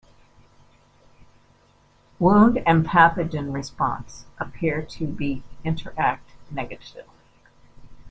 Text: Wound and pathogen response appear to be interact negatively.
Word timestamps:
Wound 2.17 2.57
and 2.65 2.83
pathogen 2.83 3.53
response 3.53 4.25
appear 4.39 4.81
to 4.81 5.05
be 5.05 5.43
interact 5.63 6.31
negatively. 6.49 7.03